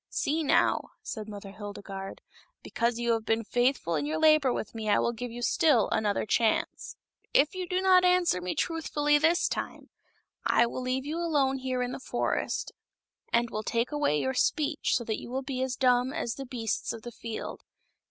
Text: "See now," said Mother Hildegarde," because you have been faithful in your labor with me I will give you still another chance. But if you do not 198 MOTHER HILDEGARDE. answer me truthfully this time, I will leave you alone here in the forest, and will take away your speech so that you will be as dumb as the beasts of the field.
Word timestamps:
"See 0.23 0.41
now," 0.41 0.93
said 1.03 1.29
Mother 1.29 1.51
Hildegarde," 1.51 2.21
because 2.63 2.97
you 2.97 3.11
have 3.11 3.23
been 3.23 3.43
faithful 3.43 3.93
in 3.93 4.07
your 4.07 4.17
labor 4.17 4.51
with 4.51 4.73
me 4.73 4.89
I 4.89 4.97
will 4.97 5.11
give 5.11 5.29
you 5.29 5.43
still 5.43 5.89
another 5.91 6.25
chance. 6.25 6.95
But 7.21 7.39
if 7.41 7.53
you 7.53 7.67
do 7.67 7.81
not 7.83 8.01
198 8.03 8.09
MOTHER 8.09 8.09
HILDEGARDE. 8.09 8.21
answer 8.21 8.41
me 8.41 8.55
truthfully 8.55 9.17
this 9.19 9.47
time, 9.47 9.89
I 10.43 10.65
will 10.65 10.81
leave 10.81 11.05
you 11.05 11.17
alone 11.19 11.57
here 11.59 11.83
in 11.83 11.91
the 11.91 11.99
forest, 11.99 12.71
and 13.31 13.51
will 13.51 13.61
take 13.61 13.91
away 13.91 14.19
your 14.19 14.33
speech 14.33 14.97
so 14.97 15.03
that 15.03 15.21
you 15.21 15.29
will 15.29 15.43
be 15.43 15.61
as 15.61 15.75
dumb 15.75 16.11
as 16.13 16.33
the 16.33 16.47
beasts 16.47 16.93
of 16.93 17.03
the 17.03 17.11
field. 17.11 17.61